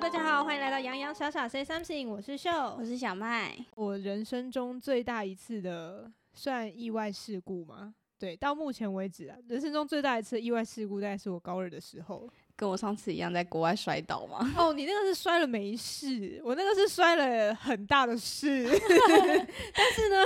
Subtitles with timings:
[0.00, 3.54] 大家好，欢迎来到洋洋傻傻 say something，我是秀，我是小麦。
[3.74, 7.94] 我人生中最大一次的算意外事故吗？
[8.18, 14.50] 对，到目前为止啊，人生中最大一次意外事故，大概是我高二的时候，跟我上次一样，在国外摔倒吗？
[14.56, 18.66] 哦，你那个是摔了没事，我那个是摔了很大的事，
[19.74, 20.24] 但是呢，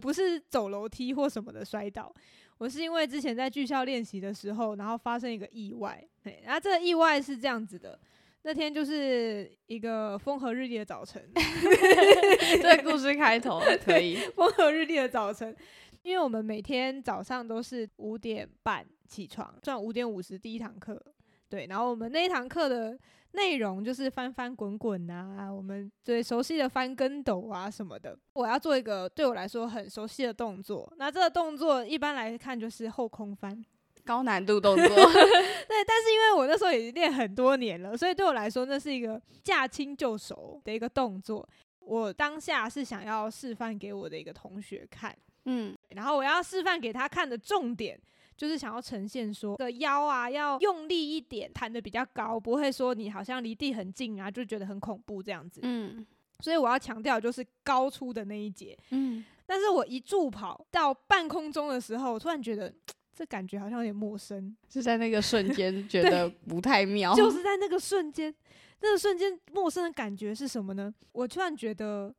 [0.00, 2.12] 不是走楼梯或什么的摔倒。
[2.58, 6.02] 我是因为之前在剧校练习的时候，然后发生一个意外。
[6.22, 7.98] 对，然后这个意外是这样子的，
[8.44, 11.28] 那天就是一个风和日丽的早晨。
[11.34, 14.16] 这个故事开头可以。
[14.36, 15.56] 风和日丽的早晨，
[16.02, 21.02] 因为我们每天早上都是五点半起床，算五点五十第一堂课。
[21.48, 22.98] 对，然后我们那一堂课的。
[23.36, 28.16] 内容就是翻翻滚滚啊，我们最熟悉的翻跟斗啊什么的。
[28.34, 33.60] 我要做一个对我来说很熟悉的动作，那这个动作一般来看就是后空翻，
[34.04, 34.86] 高难度动作。
[34.86, 41.48] 对，但是因为我那时候已经练很多年了，所以对我来说那是一个驾轻就熟的一个动作。
[41.80, 47.98] 我当下是想要示范给我的一个同学看，嗯，然后我要示范给他看的重点。
[48.36, 55.60] 就是想要呈现说，这个腰啊要用力一点，弹得比较高，不会说你好像离地很近啊，就觉得很恐怖这样子。
[55.62, 56.04] 嗯，
[56.40, 58.76] 所以我要强调就是高出的那一节。
[58.90, 62.74] 嗯，但是我一助跑到半空中的时候，我突然觉得
[63.14, 67.14] 这感觉好像有点陌生，是在那个瞬间 觉得不太妙。
[67.16, 68.34] 就是 在那个瞬间，
[68.80, 70.92] 那个瞬间陌生的感觉是什么呢？
[71.12, 72.14] 我突然觉得，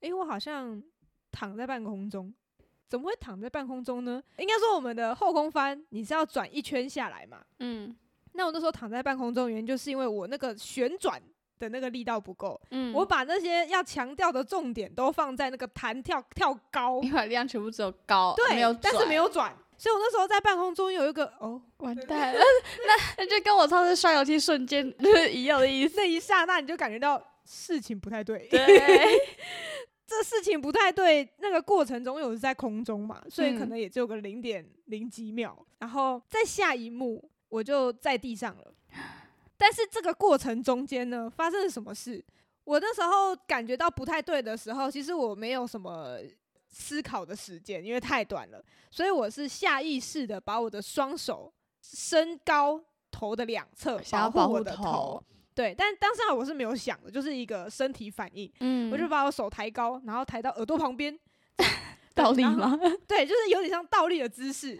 [0.00, 0.82] 哎、欸，我好像
[1.32, 2.32] 躺在半空中。
[2.88, 4.22] 怎么会躺在半空中呢？
[4.38, 7.42] 应该说我们的后空翻，你是要转一圈下来嘛。
[7.58, 7.92] 嗯，
[8.34, 11.20] 那我那时候躺在半空中，原因就是因为我那个旋转
[11.58, 12.60] 的那个力道不够。
[12.70, 19.52] 嗯，我把那些要强调的重点都放在那个弹跳跳高，你把力量全部只有高，对，没有，但是没有转。
[19.78, 22.40] 所以我那时候在半空中有一个哦，完蛋了，
[22.86, 25.96] 那那就跟我上次摔楼梯瞬间就 是一样的意思。
[25.96, 28.46] 那一刹那你就感觉到事情不太对。
[28.48, 28.60] 对。
[30.08, 38.72] 这事情不太对，那个过程中有是在空中嘛，所以可能也只有个零点零几秒，嗯、然后在下一幕我就在地上了。
[39.58, 42.24] 但是这个过程中间呢，发生了什么事？
[42.62, 46.18] 我那时候感觉到不太对的时候，其实我没有什么
[46.78, 51.50] 思考的时间，因为太短了，所以我是下意识的把我的双手
[51.80, 52.78] 升高
[53.10, 55.22] 头的两侧，想要保护我的头。
[55.54, 58.52] 对，但当时我是没有想的，就是一个身体反应。
[58.60, 61.18] 嗯，我就把我手抬高，然后抬到耳朵旁边，
[62.14, 62.78] 倒立吗？
[63.08, 64.78] 对，就是有点像倒立的姿势。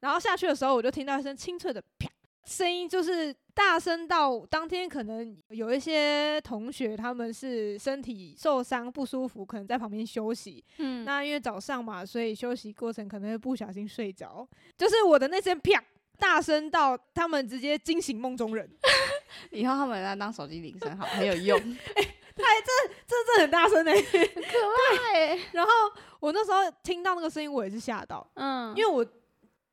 [0.00, 2.07] 然后下去的时候，我就听到一声清脆的啪
[2.48, 10.64] 声音，就是大声到当天可能有一些同学他们是身体受伤不舒服，可能在旁边休息。
[10.78, 14.48] 嗯，那因为早上嘛，所以休息过程可能会不小心睡着。
[14.76, 15.84] 就是我的那声啪。
[16.20, 18.68] 大声到他们直接惊醒梦中人，
[19.52, 21.56] 以后他们来当手机铃声，好很有用。
[21.96, 22.02] 哎、
[22.34, 24.58] 这这这很大声呢、欸，很可
[25.04, 25.40] 爱、 欸。
[25.52, 25.70] 然后
[26.18, 29.06] 我那时候听到那个声音，我也是吓到，嗯，因为我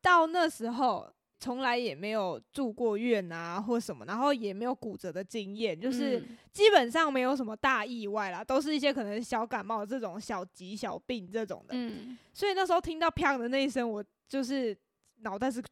[0.00, 11.74] 到那时候从来也没有住过院啊或什么，然后也没有骨折的经验，就是基本上没有什么大意外啦，都是一些可能小感冒这种小疾小病这种的。
[11.76, 14.76] 嗯，所以那时候听到啪的那一声，我就是
[15.20, 15.62] 脑袋是。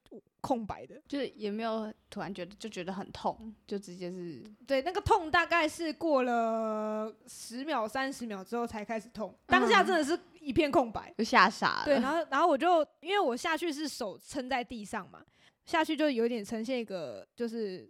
[0.41, 11.85] 空白的，就是也没有突然觉得就觉得很痛，就直接是对那个痛大概是过了十秒三十秒之后才开始痛，当下真的是一片空白，就吓傻了。
[11.87, 15.25] 对，然后然后我就因为我下去是手撑在地上嘛，
[15.67, 17.89] 下去就有点呈现一个就是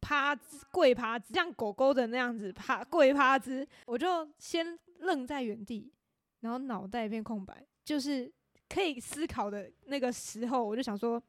[0.00, 0.36] 趴
[0.70, 5.92] 跪趴姿，像狗狗的那样子趴跪趴姿，我就先愣在原地，
[6.40, 8.32] 然后脑袋一片空白，就是
[8.68, 11.22] 可以思考的那个时候，我就想说。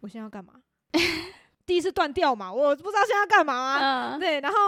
[0.00, 0.52] 我现在要干嘛？
[1.64, 4.14] 第一次断掉嘛，我不知道现在要干嘛啊。
[4.14, 4.20] Uh.
[4.20, 4.58] 对，然后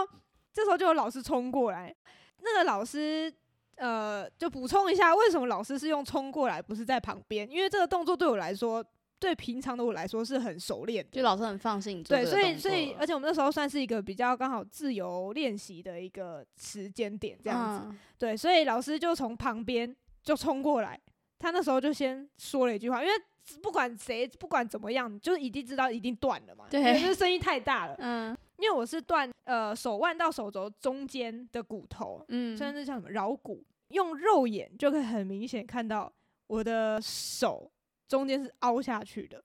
[0.53, 1.95] 这时候就有老师冲过来，
[2.41, 3.33] 那个老师
[3.77, 7.49] 呃，就补充一下，为什么老师是用冲过来，不是在旁边？
[7.49, 8.85] 因为这个动作对我来说，
[9.19, 12.03] 对平常的我来说是很熟练，就老师很放心。
[12.03, 17.89] 对，所以所以，而且我们那时候算是一个比较刚好自由练习的一个时间点，这样子。
[17.89, 17.97] Uh.
[18.19, 21.01] 对，所以老师就从旁边就冲过来，
[21.39, 23.15] 他那时候就先说了一句话，因为。
[23.63, 26.67] 不管谁，不管怎么样，就已经知道一定断了嘛。
[26.69, 27.97] 对，因为声音太大了。
[27.99, 36.13] 嗯，因为我是断呃手腕到手肘中间的骨头，嗯，甚至像什么桡骨，用肉眼就可以很明显看到
[36.47, 37.71] 我的手
[38.09, 39.43] 中间是凹下去的，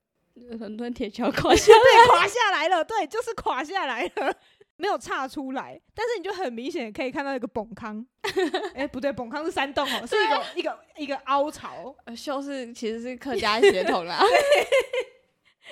[0.58, 4.34] 很多铁桥 垮下来，对，垮下来了，对，就是垮下来了。
[4.76, 8.04] 没有岔出来，但是你就很明显可以看到一个崩坑。
[8.74, 11.94] 哎、欸，不对，崩坑是山洞哦，是一个一个一个凹槽。
[12.06, 14.18] 呃，秀是其实是客 家血统啦。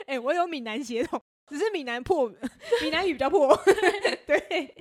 [0.06, 2.32] 哎、欸，我有闽南血统，只是闽南破，
[2.80, 3.60] 闽南语比较破。
[4.24, 4.72] 对，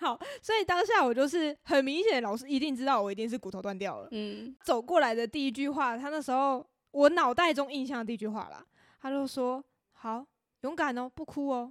[0.00, 4.08] 好，所以当下我就是很明显，老师一定知道我一定是骨头断掉了。
[4.10, 6.64] 嗯，走过来的第一句话，他那时候
[6.96, 8.64] 我脑袋中印象的第一句话啦，
[9.02, 9.62] 他就说
[9.92, 10.24] ：“好，
[10.62, 11.70] 勇敢哦，不哭哦。”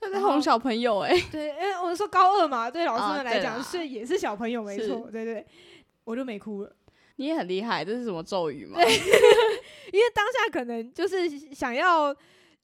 [0.00, 5.46] 他在哄小朋友哎、欸，对，因为我说高二嘛，对老师们来讲、哦、是也是小朋友没错，对，对对，
[6.02, 6.76] 我就没哭了。
[7.16, 8.76] 你也很厉害，这是什么咒语吗？
[8.82, 12.14] 因为当下可能就是想要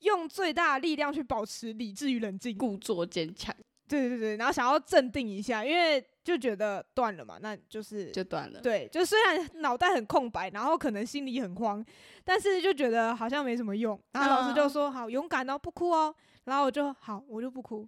[0.00, 3.54] 用最大的力量去保持理智与冷静，故作坚强。
[3.86, 8.60] 对对对，然后想要镇定一下，因为就觉得断了嘛，那就是就断了。
[8.60, 11.84] 对，就虽然脑袋很空白，然后可能心里很慌，
[12.24, 14.00] 但是就觉得好像没什么用。
[14.12, 16.14] 然后老师就说：“嗯、好，勇敢哦，不哭哦。”
[16.44, 17.86] 然后我就好，我就不哭。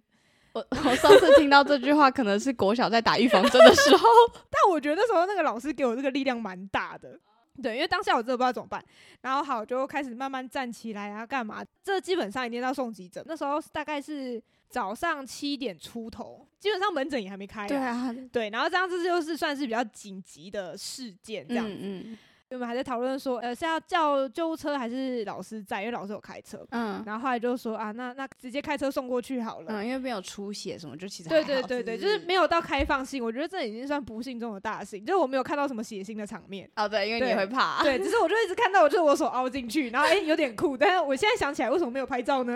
[0.53, 4.07] 我我上次听到这句话，可能是国小在打预防针的时候，
[4.49, 7.19] 但我觉得那时候那个老师给我这个力量蛮大的。
[7.61, 8.83] 对，因为当下我真的不知道怎么办，
[9.21, 11.63] 然后好就开始慢慢站起来啊，干嘛？
[11.83, 13.23] 这基本上一定要送急诊。
[13.27, 14.41] 那时候大概是
[14.73, 17.67] 早上七点出头，基本上门诊也还没开啊。
[17.67, 21.77] 对啊，对，然后这样子就是算是比较紧急的事件，这样子。
[21.79, 22.17] 嗯嗯
[22.53, 25.81] 我们还在讨论说，呃，是要叫救护车还是老师在？
[25.81, 26.65] 因为老师有开车。
[26.71, 27.03] 嗯。
[27.05, 29.65] 然后后来就说啊，那那直接开车送过去好了。
[29.69, 33.23] 嗯，因为没有出血什么，就其实对对对对，就是没有到开放性。
[33.23, 36.69] 我觉得这已经算不幸中的大幸，就是我没有看到什么血腥的场面。
[36.75, 37.81] 哦，对，因为你会怕。
[37.83, 40.77] 对，只是我就一直看到，我就是我手凹进去，然后哎、欸，有点酷。
[40.77, 42.55] 但是我现在想起来，为什么没有拍照呢？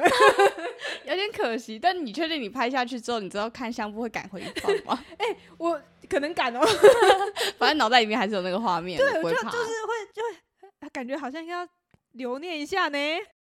[1.05, 1.79] 有点可惜。
[1.79, 5.03] 但你确定你拍下去之后，你知道看相簿会赶回放吗？
[5.17, 6.61] 哎、 欸，我可能敢哦。
[7.57, 8.97] 反正脑袋里面还是有那个画面。
[8.97, 10.69] 对，我就就是会就会。
[10.79, 11.67] 他感觉好像要
[12.13, 12.97] 留念一下呢，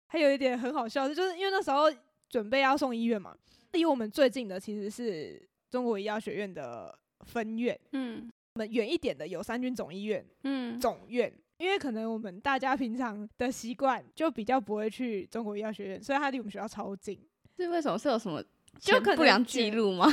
[0.06, 1.92] 还有一点很好笑的，就是因为那时候
[2.28, 3.34] 准备要送医院嘛，
[3.72, 5.40] 离我们最近的其实是
[5.70, 6.96] 中国医药学院的
[7.26, 17.20] 分院，嗯，我们远一点的有三军总医院，嗯，总院，因为可能我们大家平常的习惯就比较不会去中国医药学院，所以它离我们学校超近。
[17.56, 17.98] 是为什么？
[17.98, 18.42] 是有什么
[18.78, 20.06] 就不良记录吗？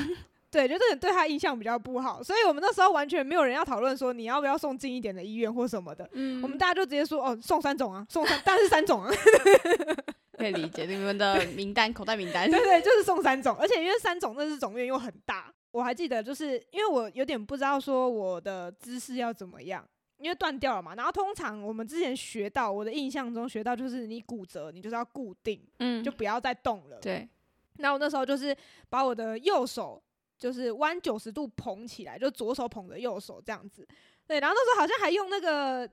[0.51, 6.07] 对，就这个对他印象比较不好，所以我们那时候完全没有人要讨论说你要不要送近一点的医院或什么的。
[6.11, 9.09] 嗯，我们大家就直接说哦，送三种啊，送三，但是三种啊，
[10.37, 12.51] 可以理解你们的名单，口袋名单。
[12.51, 19.81] 对对，就是送三种，而且因为三种那是总院又很大，我还记得就是因为我有点不知道说我的姿势要怎么样，
[20.17, 20.93] 因为断掉了嘛。
[20.95, 26.97] 然后通常我们之前学到，我的印象中学到就是你骨折，你就是要固定，嗯，就不要再动了。
[26.99, 27.25] 对。
[27.77, 28.53] 那我那时候就是
[28.89, 30.03] 把我的右手。
[30.41, 33.87] 就是弯九十度捧起来，就左手捧着右手这样子，
[34.25, 35.87] 对，然后那时候好像还用那个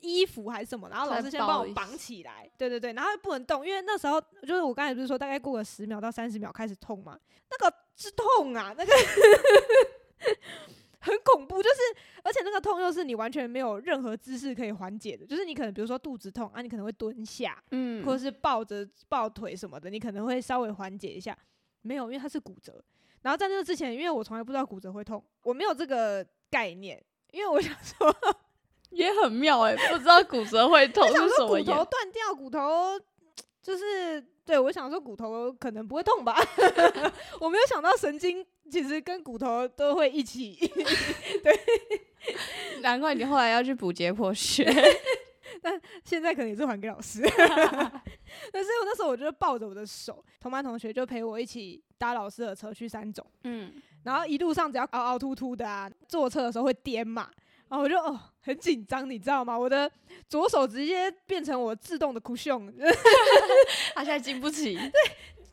[0.00, 7.18] 衣服还是什么，然后老师先帮我绑起来，对对对，然后不能动，因为那时候就是我刚才不是说大概过个十秒到三十秒开始痛嘛，
[7.50, 8.92] 那个是痛啊，那个
[11.00, 11.76] 很恐怖，就是
[12.22, 21.34] 而且那个痛又是你完全没有任何姿势可以缓解的，就是你可能比如说肚子痛啊，你可能会蹲下，嗯，或者是抱着抱腿什么的，你可能会稍微缓解一下，
[21.80, 22.84] 没有，因为它是骨折。
[23.24, 28.14] 然后在那之前，因为我从来不知道骨折会痛，我没有这个概念，因为我想说
[28.90, 31.48] 也很妙哎、欸，不知道骨折会痛是什么。
[31.48, 33.00] 骨头断掉，骨头
[33.62, 36.36] 就是对我想说骨头可能不会痛吧，
[37.40, 40.54] 我没有想到神经其实跟骨头都会一起。
[41.42, 41.60] 对，
[42.82, 44.64] 难怪你后来要去补解剖学。
[45.64, 47.22] 但现在可能也是还给老师，
[48.52, 53.72] 但是我那时候我就抱着我的手，同班同学就陪我一起搭老师的车去三种，嗯，
[54.02, 57.30] 然后一路上只要凹凹凸凸的啊，坐车的时候会颠嘛，
[57.68, 59.58] 然后我就哦很紧张，你知道吗？
[59.58, 59.90] 我的
[60.28, 62.70] 左手直接变成我自动的 cushion，
[63.96, 64.90] 他现在经不起，对，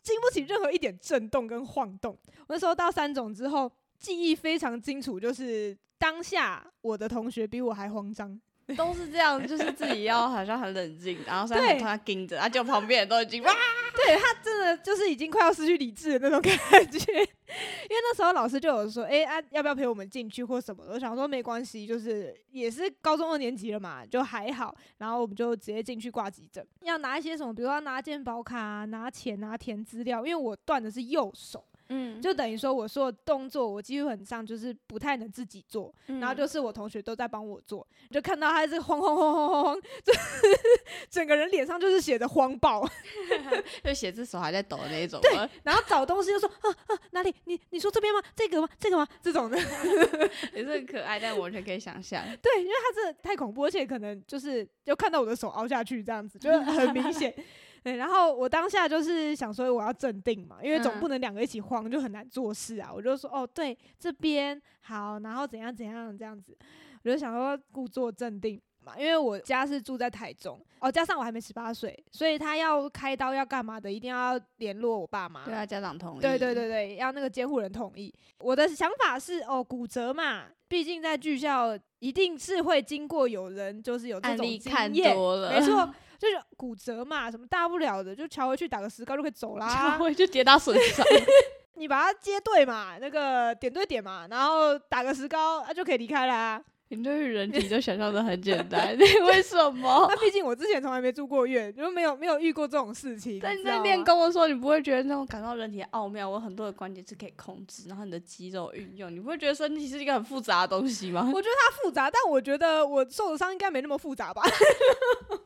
[0.02, 2.12] 经不起任何一点震动跟晃动。
[2.40, 8.38] 我那时候到三种之后，记忆非常清楚，就是当下我的同学比我还慌张。
[8.76, 13.52] 都是这样，就是自己要好像很冷静，然后在他盯着，他就旁边人都已经哇，
[13.94, 17.12] 对他真的就是已经快要失去理智的那种感觉。
[17.12, 20.92] 因为那时候老师就有说，哎、欸、啊，要不要陪我们进去或什么的？
[20.92, 24.74] 我想说没关系，就是也是高中二年级了嘛，就还好。
[24.98, 31.62] 然后我们就直接进去挂急诊，要拿一些什么，比如说拿健保卡、拿钱啊、填资料，因为我断的是右手。
[31.94, 40.12] 嗯，就等于说我说的动作，我基本上就是不太能自己做，嗯、然后就是我同学都在帮我做，就看到他是慌慌慌慌慌慌，就
[41.10, 42.88] 整个人脸上就是写着慌爆，
[43.84, 45.20] 就写字手还在抖的那一种。
[45.20, 45.30] 对，
[45.62, 47.34] 然后找东西就说啊啊哪里？
[47.44, 48.22] 你你说这边吗？
[48.34, 48.68] 这个吗？
[48.80, 49.06] 这个吗？
[49.22, 49.58] 这种的
[50.54, 52.24] 也是很可爱，但我完全可以想象。
[52.40, 57.34] 对，因为他真的太恐怖，而且可能就是就看到我的手凹下去这样子，就很明显。
[57.82, 62.90] 对，然后我当下就是想说我要镇定嘛，因为总不能两个一起慌，就很难做事啊。
[62.92, 66.56] 我就说哦，对，这边好，然后怎样怎样这样子，
[67.04, 68.60] 我就想说故作镇定。
[68.84, 75.44] 嘛，因为我家是住在台中，哦，加上我还没十八岁，所以他要开刀要干嘛的，一定要联络我爸妈。
[75.44, 76.20] 对啊，家长同意。
[76.20, 78.12] 对对对对，要那个监护人同意。
[78.40, 85.88] 我的想法是，哦，骨折嘛，毕竟在剧校一定是会经过有人就是有这种经验，没错，
[86.22, 91.04] 就是骨折嘛，什么大不了的，就敲回去打个石膏就可以走啦，乔回去跌打损伤。
[91.74, 96.62] 你把它接对嘛，那个点对点嘛，然后打个石膏啊，就可以离开啦。
[96.96, 100.06] 你对于人体就想象的很简单， 你为什么？
[100.10, 103.40] 那毕竟我之前从来没住过院，就没有没有遇过这种事情。
[103.42, 106.28] 但你在练功的时候，你不会觉得那种感到人体的奥妙？
[106.28, 111.22] 我很多的关节是可以控制，然后你的肌肉运用，你不会觉得身体是一个很复杂的东西吗？
[111.34, 114.42] 我觉得它复杂，但我觉得我受的伤应该没那么复杂吧。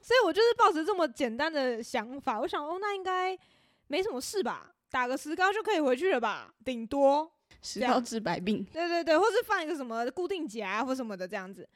[0.02, 3.36] 所以我就是抱着这么简单的想法，我想哦，那应该
[3.88, 4.72] 没什么事吧。
[4.88, 7.30] 打个石膏就可以回去了吧，顶多
[7.62, 8.64] 石膏治百病。
[8.72, 11.68] 对对对，或是放一个什么固定夹或什么的这样子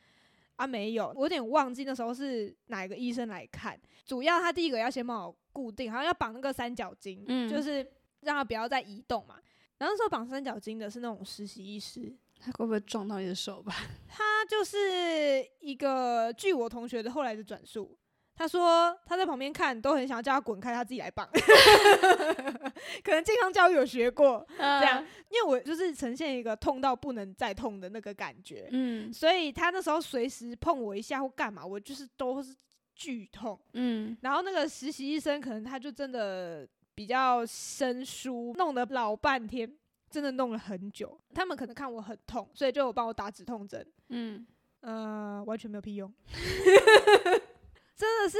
[0.56, 3.78] 啊，没有，我有点忘记那时候是哪个医生来看。
[4.04, 7.86] 主要他第一个要先帮我固定，好像要绑那个三角巾，嗯，就是
[8.20, 9.36] 让他不要再移动嘛。
[9.78, 13.74] 然后那时候绑三角巾的是那种实习医师，他会不会撞到你的手吧？
[14.08, 14.76] 他就是
[15.60, 17.96] 一个，据我同学的后来的转述。
[18.40, 21.28] 他说他在旁边看，都很想要叫他滚开，他自己来绑。
[23.04, 32.56] 可能健康教育有学过这样，因为我就是呈现一个痛到不能再痛的那个感觉，嗯，所以他那时候随时碰我一下或干嘛，我就是都是
[32.94, 34.16] 剧痛，嗯。
[34.22, 39.70] 然后那个实习医生可能他就真的比较生疏，弄了老半天，
[40.08, 41.20] 真的弄了很久。
[41.34, 44.46] 他们可能看我很痛，所以就有帮我打止痛针，嗯，
[44.80, 46.10] 呃，完全没有屁用。
[48.00, 48.38] 真的是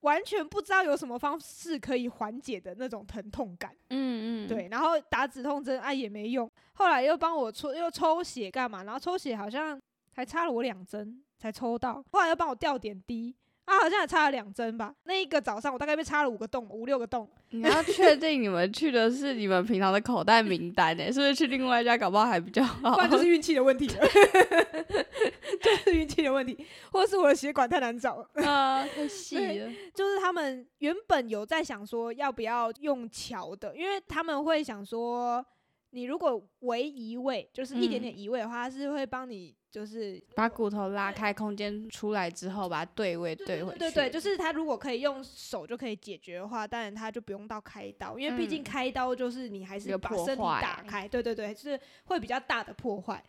[0.00, 9.78] 完全不知道有什么方式可以缓解的那种疼痛感，嗯嗯，对，然后打止痛针啊也没用，后来又帮我抽又抽血干嘛，然后抽血好像
[10.14, 13.36] 还插了我两针才抽到，后来又帮我吊点滴。
[13.64, 14.92] 啊，好像也插了两针吧。
[15.04, 17.28] 那一个早上，我大概被插了五个洞，五六个洞。
[17.50, 21.04] 你要确定你们去的是你们平常的口袋名单呢？
[21.12, 22.94] 是不是去另外一家搞不好还比较好？
[22.96, 24.00] 不然就是运气的问题了，
[25.62, 29.70] 就是运气的问题，或是我的血管太难找啊，太细了。
[29.94, 35.44] 就是他们原本有在想说要不要用桥的，因为他们会想说，
[35.92, 39.56] 你如果微移位，就是一点点移位的话，他是会帮你。
[39.72, 43.78] 就是把骨头拉开空间出来之后，把它对位对回去。
[43.78, 51.08] 对对对，就是他如果可以用手就可以解决的话，当然他就不用到开刀，因为毕竟开刀就是你还是把身体打开。
[51.08, 53.24] 对对对，就是会比较大的破坏。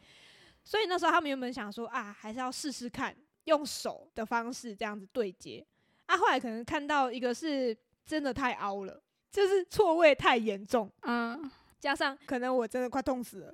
[0.65, 3.15] 所以那时候他们原本想说啊，还是要试试看
[3.45, 5.65] 用手的方式这样子对接。
[6.07, 7.73] 啊，后来可能看到一个是
[8.05, 9.01] 真的太凹了，
[9.31, 11.49] 就是错位太严重，嗯，
[11.83, 13.53] 加上可能我真的快痛死了。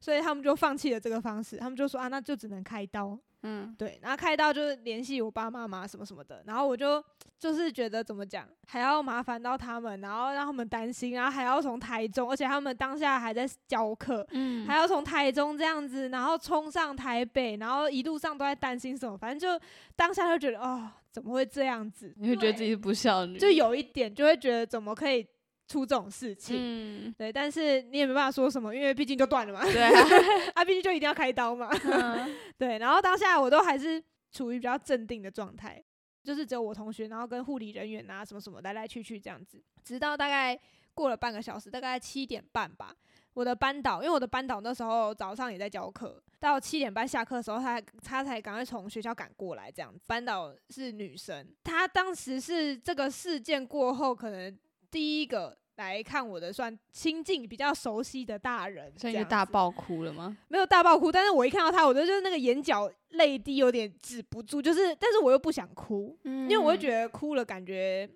[0.00, 3.18] 所以他们就放弃了这个方式，他们就说啊，那就只能开刀。
[3.42, 7.02] 嗯，对，然后开刀就是联系我爸妈妈什么什么的，然后我就
[7.38, 22.12] 就是觉得怎么讲，还要麻烦到他们，然后让他们担心，然后还要从台中，而且他们当下还在教课，嗯，还要从台中这样子，然后冲上台北，然后一路上都在担心什么，反正就当下就觉得哦，怎么会这样子？
[22.16, 25.26] 你会觉得自己是不孝女，就有一点就会觉得怎么可以。
[25.68, 29.92] 出这种事情，嗯，对，但是你也没办法说什么，因为毕竟就断了嘛，对啊，
[30.56, 35.84] 啊，毕竟就一定要开刀嘛，嗯、 对，然后当下我都还是处于比较镇定的状态，
[36.24, 40.58] 就是只有我同学，然后跟护理人员啊什么什么来来去去这样子，直到大概
[40.94, 42.94] 过了半个小时，大概七点半吧，
[43.34, 54.58] 我的班导，因为我的班导那时候早上也在教课，到七点半下课的时候，他他才赶快从学校赶过来这样子，班导是女生，她当时是这个事件过后可能。
[54.90, 60.36] 第一个来看我的算亲近比较熟悉的大人，所以就大爆哭了吗？
[60.48, 68.08] 没有大爆哭，但是我一看到他，我就就是那个眼角泪滴有点止不住，就是但是我又不想哭，嗯、因为我会觉得哭了感觉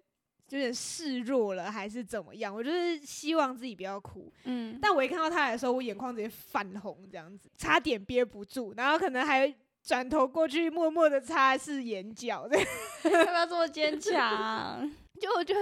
[0.51, 2.55] 有点示弱了，还是怎么样？
[2.55, 12.47] 我就是希望自己不要哭，嗯，但我一看到他的时候，我眼眶直接泛红，这样子差点憋不住，然后可能还转头过去默默的擦拭眼角，
[13.05, 14.91] 要不要这么坚强？
[15.23, 15.61] 就我觉得，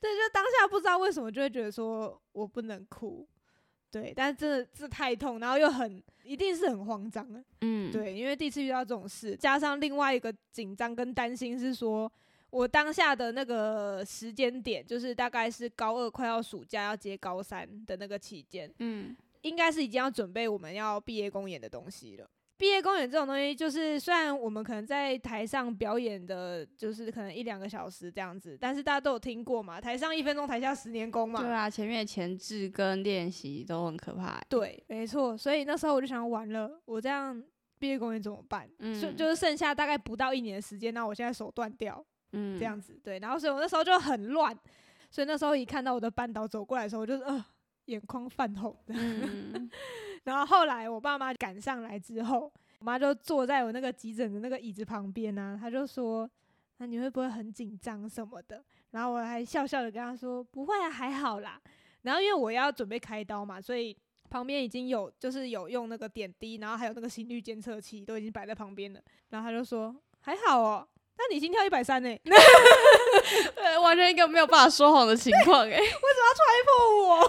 [0.00, 3.24] 对，就当下不知道为什么就会觉得说我不能哭，
[3.88, 7.24] 对，但是真的这太痛，然后又很一定是很慌张，
[7.60, 12.10] 嗯，对，因为第一次遇到这种事，加上另外一个紧张跟担心是说，
[12.50, 22.28] 我当下的那个时间点，就是大概是高二快要暑假要接高三的那个期间，嗯，应该是已经要准备我们要毕业公演的东西了。
[22.58, 31.40] 毕业公演这种东西，就是虽然我们可能在台上表演的，就是可能一两个小时这样子，但是大家都有听过嘛，台上一分钟，台下十年功嘛。
[31.40, 34.40] 对啊，前面的前置跟练习都很可怕。
[34.48, 35.36] 对，没错。
[35.36, 37.42] 所以那时候我就想，完了，我这样
[37.78, 38.66] 毕业公演怎么办？
[38.78, 43.18] 嗯，就就是剩下大概不到一年的时间，那我现在手断掉，嗯，这样子对。
[43.18, 44.56] 然后所以我那时候就很乱，
[45.10, 47.44] 所以那时候一看到我的班导走过来的时候，我就呃
[47.84, 48.74] 眼眶泛红。
[48.86, 49.70] 嗯，
[50.26, 56.30] 然后后来我爸妈赶上来之后，我妈就坐在我那个急诊的那个椅子旁边啊，她就说
[56.78, 61.58] ：“那你会不会很紧张什么的？”然后我还笑笑的跟她说：“不会啊，还好啦。”
[62.02, 63.96] 然后因为我要准备开刀嘛，所以。
[64.28, 69.00] 旁边已经有，就是有用那个点滴，然后还有那个心率监测器，都已经摆在旁边了。
[69.28, 75.78] 然后她就说：“还好哦，那你心跳一百三呢？” 对，完全一个没有办法说谎的情况哎、欸！
[75.78, 75.96] 为什么
[76.26, 76.70] 要戳破
[77.08, 77.20] 我？
[77.20, 77.26] 为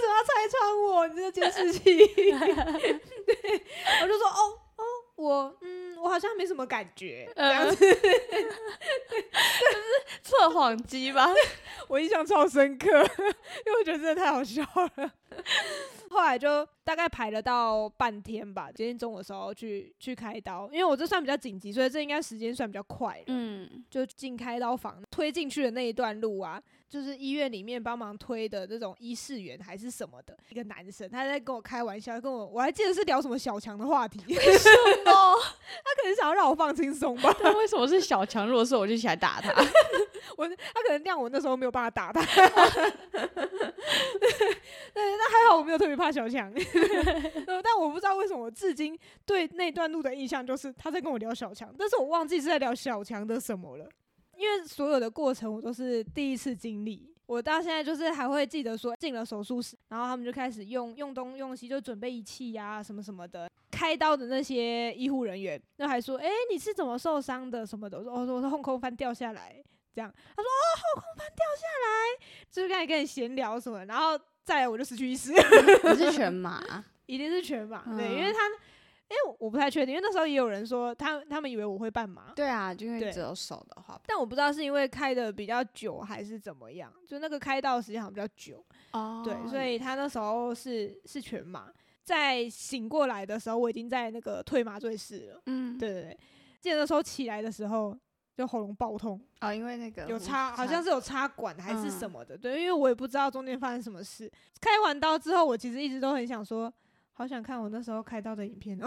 [0.00, 1.06] 什么要拆穿我？
[1.08, 1.80] 你这个监视器？
[2.06, 3.62] 对，
[4.02, 4.84] 我就说：“哦哦，
[5.16, 7.98] 我嗯，我好像没什么感觉。”这样子，就是
[10.22, 11.28] 测谎机吧？
[11.88, 12.94] 我印象超深刻，因
[13.72, 14.62] 为我觉得真的太好笑
[14.96, 15.10] 了。
[16.10, 23.22] 后来就大概排了到半天吧，今天中午的时候去去开刀，因为我这算比较紧急，所以这应该时间算比较快。
[23.26, 34.70] 嗯，就进开刀房推进去的那一段路啊，就是医院里面帮忙推的那种医事员还是什么的一个男生，他在跟我开玩笑，跟我我还记得是聊什么小强的话题，为什
[35.04, 35.12] 么？
[35.84, 37.30] 他可能想要让我放轻松吧？
[37.38, 38.48] 他为什么是小强？
[38.48, 39.52] 如果是我就起来打他，
[40.38, 42.22] 我他可能这样，我那时候没有办法打他。
[44.94, 46.52] 对，那还好我没有特别怕小强，
[47.44, 48.96] 但我不知道为什么我至今
[49.26, 53.88] 对那段路的印象就是他在跟我聊小强，但是我忘记是在聊小强的什么了，
[54.36, 69.62] 因为所有的过程我都是第一次经历，我到现在就是还会记得说进了手术室，然后他们就开始用用东用西，就准备仪器呀什么什么的，开刀的那些医护人员，那还说，哎、欸，你是怎么受伤的什么的，我说，我说我是后空翻掉下来。
[69.94, 74.16] 这样，他说哦，后空翻掉下来，就是开始跟你闲聊什么，然后
[74.48, 75.30] 再来我就失去意识。
[75.92, 76.82] 你是全 麻？
[77.04, 78.38] 一定是全麻，嗯、对，因为他，
[79.10, 82.32] 因为我不太确定，因为那时候也有人说他他们以为我会半麻。
[82.34, 88.64] 对啊，就因为只有手的话，但我不知道是因为开的比较久还是怎么样，就那个开刀时间好像比较久。
[88.92, 91.70] 哦，对，所以他那时候是是全麻，
[92.04, 95.42] 在醒过来的时候，我已经在那个退麻醉室了。
[95.44, 96.18] 嗯，对对对，
[96.62, 97.94] 记得那时候起来的时候。
[98.38, 104.30] 就喉咙爆痛哦，因为那个有插，好像是有插管还是什么的，嗯、对，因为我也不知道中间发生什么事。
[104.60, 106.72] 开完刀之后，我其实一直都很想说。
[107.18, 108.86] 好想看我那时候开刀的影片哦！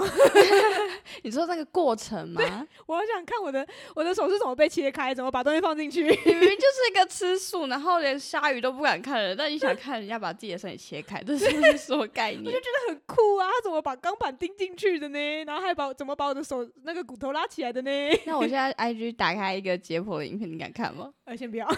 [1.22, 2.42] 你说那个过程吗？
[2.88, 6.04] 我好想看我的我的手是怎么被切开，怎么把东西放进去。
[6.04, 12.46] 明明就是一个吃素，然后连鲨鱼都不敢看的人，但你想看人家把自己的身体切开，这是什么概念？
[12.46, 13.50] 我就觉得很酷啊！
[13.52, 15.44] 他怎么把钢板钉进去的呢？
[15.44, 17.92] 然后还把怎么把我的手那个骨头拉起来的呢？
[18.26, 21.12] 那我现在 IG 打开一个解剖的影片，你敢看吗？
[21.26, 21.68] 呃，先不要。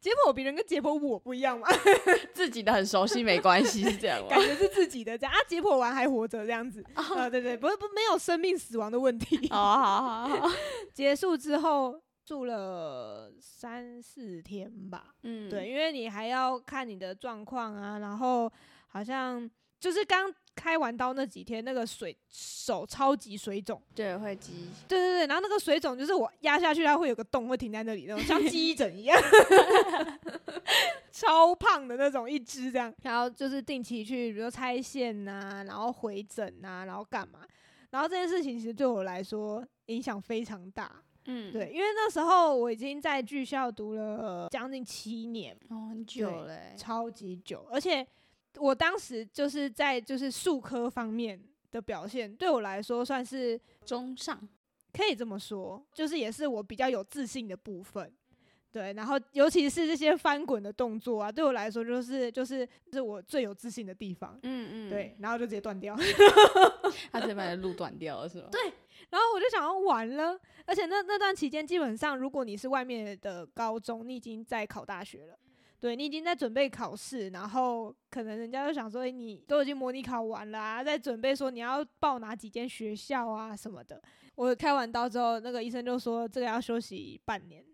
[0.00, 1.66] 解剖别人跟解剖我不一样嘛？
[2.32, 4.28] 自己的很熟悉没关系，是这样吗？
[4.30, 7.18] 感觉是自己的这样啊，解剖完还活着这样子 啊、oh.
[7.18, 7.30] 呃？
[7.30, 9.48] 对对，不是不没有生命死亡的问题。
[9.48, 10.50] 哦， 好好好。
[10.94, 15.14] 结束之后住了三四天吧。
[15.22, 18.50] 嗯，对，因为你还要看你的状况啊，然后
[18.88, 19.48] 好像
[19.80, 20.32] 就是刚。
[20.56, 24.70] 开完刀那几天，那个水手超级水肿，对，会积。
[24.88, 29.20] 对对对，然后那个水肿就是我压下去，它会有个洞，会停在那里，那种像 鸡疹一样，
[31.12, 32.92] 超胖的那种一只这样。
[33.02, 37.40] 然后就是定期去，比如说拆线呐、啊，然后回诊呐、啊，然后干嘛？
[37.90, 40.90] 然后这件事情其实对我来说影响非常大。
[41.26, 48.06] 嗯，对，因为那时候我已经在剧校读了将近七年，哦，很久嘞，超级久，而且。
[48.56, 51.40] 我当时就是在就是数科方面
[51.70, 54.40] 的表现，对我来说算是中上，
[54.92, 58.12] 可以这么说，就是也是我比较有自信的部分。
[58.72, 64.38] 对，然后尤其是这些翻滚的动作啊，对我来说就是就是是我最有自信的地方。
[64.42, 65.96] 嗯嗯，对，然后就直接断掉，
[67.10, 68.48] 他直接把你的路断掉了是吗？
[68.52, 68.60] 对，
[69.08, 75.38] 然后我就想要完了，而且那那段期间基本上，如果你是外面的高中，你已经在考大学了。
[75.78, 84.02] 对，你已经在准备考试，然后可能人家就想说，欸，你都已经模拟考完了啊，在准备说你要报哪几间学校啊什么的。
[84.34, 87.64] 我开完刀之后，那个医生就说这个要休息半年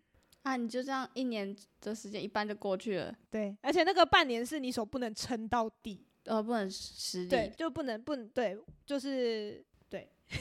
[0.42, 3.14] 啊，你就这样一年的时间一般就过去了。
[3.30, 10.10] 对，而且那个半年是你手不能撑到底，呃，不能施力，对，就不能不能对，就是对。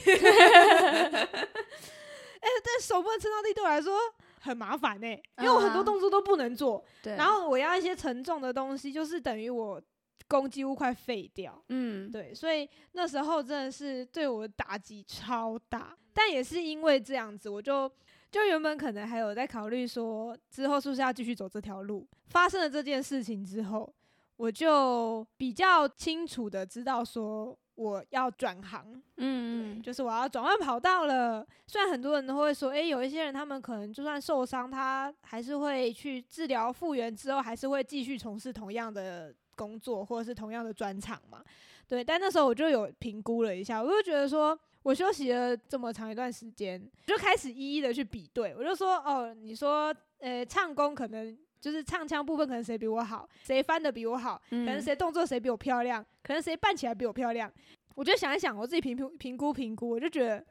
[2.42, 3.96] 哎，但手不能撑到地对我来说。
[4.42, 9.80] 很麻烦呢、欸，因为我很多动作都不能做，对，然后我要一些沉重的东西，就是等于我
[10.28, 17.90] 弓几乎快废掉，嗯，对，所以那时候真的是对我的打击超大，但也是因为这样子，我就
[18.30, 22.08] 就原本可能还有在考虑说之后是不是要继续走这条路。
[22.26, 23.94] 发生了这件事情之后，
[24.36, 31.46] 我就比较清楚的知道说我要转行，嗯，就是我要转换跑道了。
[31.66, 41.42] 虽然很多人都会说，诶、欸，有一些人他们可能就算受伤，他还是会去治疗复原之后，还是会继续从事同样的工作或者是同样的专长嘛。
[41.88, 48.54] 对，但那时候我就有评估了一下，我就觉得说，我休息了这么长一段时间，就开始一一的去比对。
[48.56, 51.36] 我就说，哦，你说，呃，唱功可能。
[51.62, 57.50] 就是唱腔部分，可能谁比我好，谁翻的比我好，可能谁动作谁比我漂亮，可能谁扮起来比我漂亮。
[57.94, 60.44] 我就想一想，我自己评评评估评估，我就觉得，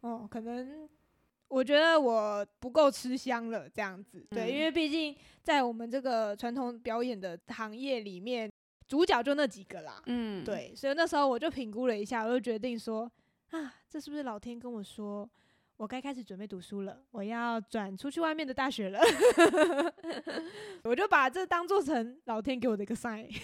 [0.00, 0.88] 哦，可能
[1.48, 4.26] 我觉得我不够吃香了，这样子。
[4.30, 8.50] 对，因为毕竟在我们这个传统表演的行业里面，
[8.88, 10.02] 主角就那几个啦。
[10.06, 13.10] 嗯，对，所以那时候我就评估了一下，我就决定说，
[13.50, 15.28] 啊，这是不是老天跟我说？
[15.80, 19.00] 我该开始准备读书了，我要转出去外面的大学了，
[20.84, 23.26] 我就把这当做成老天给我的一个 sign。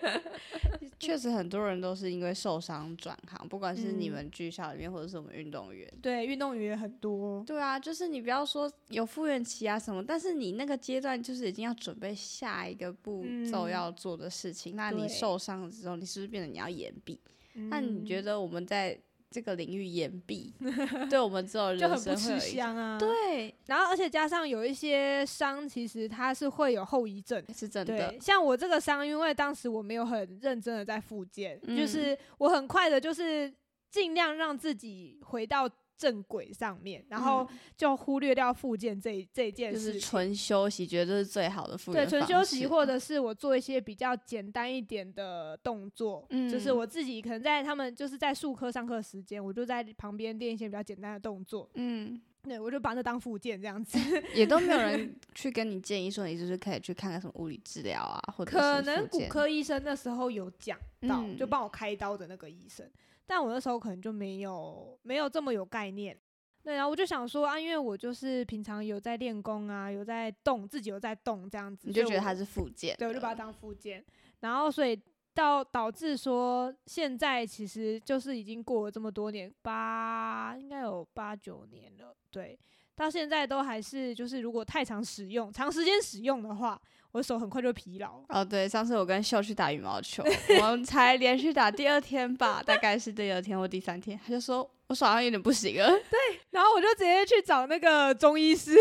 [0.98, 5.86] 确实，很多人都是因为受伤转行，不管是你们剧校里面，或者是我们运动员。
[6.00, 7.44] 对，运动员也很多。
[7.44, 14.74] 对啊，就是你不要说有复原期啊什么，但是你那个阶段就是已经要准备下一个步骤要做的事情。
[14.74, 17.20] 嗯、那你受伤了之后，你是不是变得你要延毕？
[17.56, 18.98] 嗯、那你觉得我们在？
[19.30, 20.52] 这个领域延毕，
[21.08, 22.98] 对我们这种人生会有一香啊。
[22.98, 28.14] 对，然后而且加上有一些伤，其实它是会有后遗症，是真的。
[28.20, 33.52] 像我这个伤，因为当时我没有很认真的在复健，嗯、就是我很快的，就是
[33.90, 35.70] 尽量让自己回到。
[36.00, 42.02] 正轨上面，然后就忽略掉复健这这件事，就是纯休息，觉得这是最好的复健。
[42.02, 53.98] 对，纯休息，或者是我做一些比较简单一点的动作，嗯，就是我自己可能在他们就是在术科上课时间，我就在旁边练一些比较简单的动作，嗯，对，我就把它当附件这样子，
[54.34, 62.88] 也都没有人 去跟你建议说你就是可以去看看什么物理治疗啊，或者可能骨科医生那时候有讲到，嗯，就帮我开刀的那个医生。
[63.30, 66.18] 但我那时候可能就没有没有这么有概念，
[66.64, 74.04] 对，然后我就想说啊，因为我就是平常有在练功啊，有在动，自己有在动这样子，你就觉得它是附件，对，我就把它当附件，
[74.40, 75.00] 然后所以
[75.32, 82.58] 到导致说现在其实就是已经过了这么多年，八应该有八九年了，对，
[82.96, 86.82] 到现在都还是就是如果太常使用，长时间使用的话。
[87.12, 88.44] 我手很快就疲劳哦。
[88.44, 90.22] 对，上次我跟秀去打羽毛球，
[90.60, 95.88] 我们才连续打第二天吧，大概是第二天或第三天，他就说我手上有点不行了。
[96.10, 98.76] 对，然后我就直接去找那个中医师，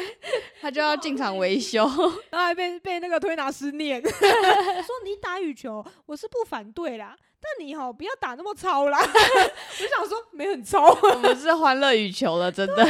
[0.60, 1.84] 他就要进场维修，
[2.30, 8.98] 然后还被被那个推拿师念，说你打羽球我是不反对啦，但你好不要打那么糙啦。
[8.98, 12.86] 我就想说没很糙，我们是欢乐羽球了，真的。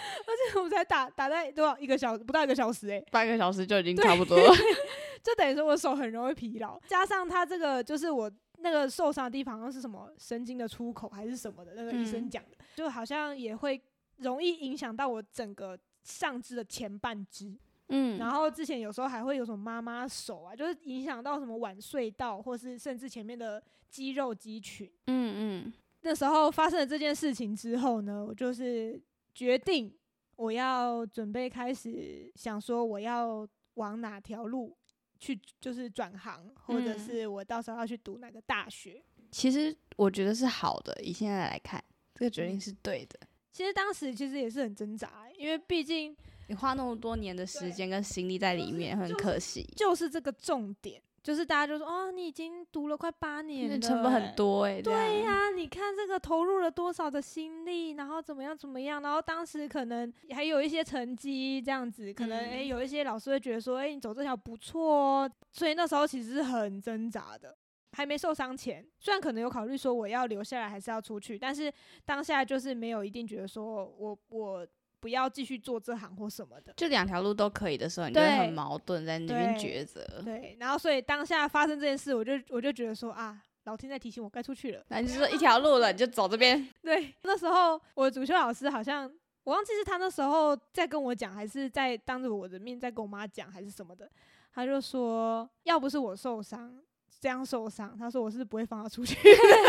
[0.26, 4.54] 而且我们才打打在多少一个小时，不到一个小时诶、欸，半个小时就已经差不多了。
[5.22, 13.80] 就等于说我手很容易疲劳，加上他这个就是我那个受伤的地方，好像是什么神经的出口还是什么的，那个医生讲的，嗯、就好像也会
[14.16, 17.54] 容易影响到我整个上肢的前半肢。
[17.88, 24.90] 嗯，然后之前有时候还会有什么妈妈手啊，就是影响到什么晚睡到，或是甚至前面的肌肉肌群。
[25.08, 28.98] 嗯嗯，那时候发生了这件事情之后呢，我就是。
[29.34, 29.94] 决定
[30.36, 34.76] 我要准备开始想说我要往哪条路
[35.18, 39.02] 去，就是转行，或者是我到时候要去读哪个大学。
[39.30, 41.82] 其实我觉得是好的，以现在来看，
[42.14, 43.18] 这个决定是对的。
[43.52, 46.16] 其实当时其实也是很挣扎，因为毕竟
[46.48, 49.62] 你花那么多年的时间跟心力在里面，很可惜。
[49.76, 51.02] 就是这个重点。
[51.30, 54.82] 就是大家就说哦，你已经读了快八年了，成本很多哎、欸。
[54.82, 65.30] 对呀、啊，你看这个投入了多少的心力，然后怎么样怎么样，然后当时可能还有一些成绩这样子，可能诶、欸，有一些老师会觉得说，诶、欸，你走这条不错哦。
[65.52, 67.56] 所以那时候其实是很挣扎的，
[67.92, 71.72] 还没受伤前，虽然可能有考虑说我要留下来还是要出去，但是
[72.04, 74.66] 当下就是没有一定觉得说我我。
[75.00, 80.06] 不要继续做这行或什么的，就两条路都可以的时候，你就会很矛盾在那边抉择。
[80.22, 84.84] 对，然后所以当下发生这件事，我就我就觉得说啊，老天在提醒我该出去了。
[84.88, 86.68] 那你就说一条路了，你就走这边。
[86.84, 89.10] 对，那时候我的主修老师好像
[89.42, 94.06] 我忘记是他那时候在跟我讲，还是在当着我的面在跟我妈讲，还是什么的。
[94.52, 96.78] 他就说，要不是我受伤，
[97.20, 99.16] 这样受伤，他说我是不会放他出去。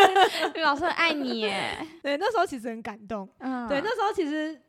[0.61, 1.77] 老师很爱你耶。
[2.03, 3.29] 对，那时候其实很感动。
[3.37, 4.61] 嗯，对，那时候其实。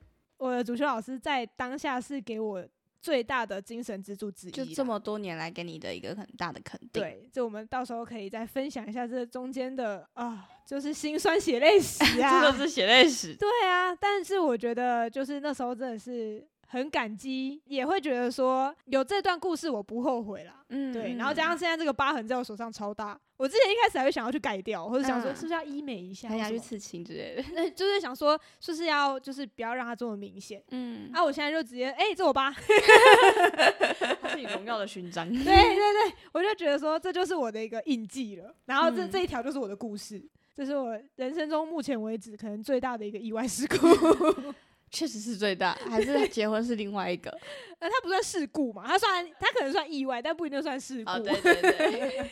[0.42, 2.66] 我的主修老师在当下是给我
[3.00, 7.00] 最大的精神支柱之一，就这么多年来给你的一个很大的肯定。
[7.00, 13.36] 对，就我们到时候可以再分享一下这中间的啊，就是辛酸血泪史啊， 真的是血泪史。
[13.36, 20.64] 对啊，但是我觉得就是那时候真的是很感激，也会觉得说有这段故事我不后悔啦。
[20.70, 21.14] 嗯，对。
[21.16, 27.44] 然后加上现在这个疤痕在我手上超大，我之前一开始还会想要去改掉，或者想说是不是要医美一下，还想去刺青之类的。
[27.54, 30.62] 那 就是想说是不是要就是不要让它这么明显。
[30.70, 31.10] 嗯。
[31.12, 32.54] 啊，我现在就直接哎、欸，这我疤，
[34.22, 35.28] 它是你荣耀的勋章。
[35.34, 38.54] 对对对，我就觉得说这就是我的一个印记了。
[38.66, 40.22] 然后这、嗯、这一条就是我的故事。
[40.54, 44.54] 这是我人生中目前为止可能最大的一个意外事故，
[44.90, 47.36] 确实是最大，还是结婚是另外一个？
[47.80, 51.10] 那，他不算事故嘛，他算他可能算意外，但不一定算事故。
[51.10, 52.30] 哦，对对对，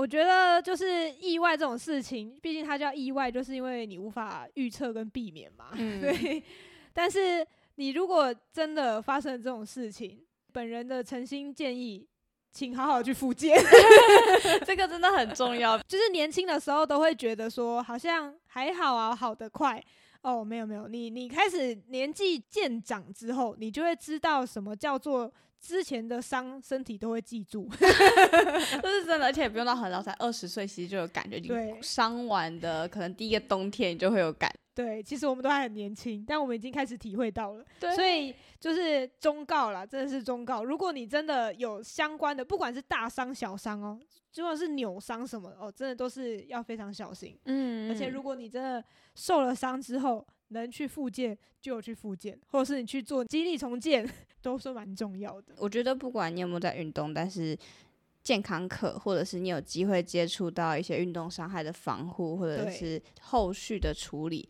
[0.00, 5.72] 我觉得就是意外这种事情，毕竟它叫意外，就是因为你无法预测跟避免嘛。
[5.74, 6.42] 嗯， 对。
[6.94, 12.06] 但是你如果真的发生这种事情，本人的诚心建议。
[12.52, 13.56] 请好好去复健，
[14.66, 15.78] 这个真的很重要。
[15.86, 19.80] 就是年轻的时候都会觉得说，好像还好啊，好得快。
[20.22, 27.68] 哦，没有没有，你你开始年纪渐长之后，你就会知道什么叫做之前的伤，身体都会记住。
[27.78, 31.38] 这是真的，而且也不用到很老，才二十岁，其实就有感觉。
[31.38, 34.50] 对，伤完的可能第一个冬天你就会有感。
[34.74, 37.64] 对，其实我们都还很年轻，但我们已经开始体会到了。
[37.78, 40.64] 对，所以就是忠告啦，真的是忠告。
[40.64, 44.00] 如果你真的有相关的，不管是大伤小伤哦，
[44.32, 47.38] 就算是扭伤什么哦，真的都是要非常小心。
[47.44, 48.82] 嗯，而且如果你真的
[49.14, 54.08] 受了伤之后，能去复健就去复健，或者是你去做肌力重建，
[54.40, 55.54] 都是蛮重要的。
[55.58, 57.58] 我觉得不管你有没有在运动，但是
[58.22, 64.48] 健康课，或者是你有机会接触到一些运动伤害的防护，或者是后续的处理。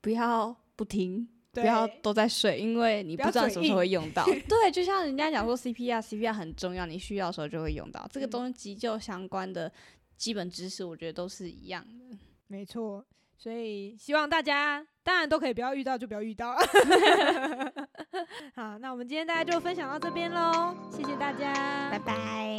[0.00, 4.24] 不要不听，不要都在睡，因为你不知道什么时候会用到。
[4.48, 8.08] 对，就像人家讲说 CPR，CPR 很重要，你需要的时候就会用到。
[8.10, 9.70] 这个东西急救相关的
[10.16, 12.16] 基本知识，我觉得都是一样的。
[12.46, 13.04] 没错，
[13.42, 16.54] 所以希望大家当然都可以不要遇到就不要遇到。
[18.54, 21.50] 好，那我们今天大家就分享到这边喽，谢谢大家，
[21.90, 22.58] 拜拜。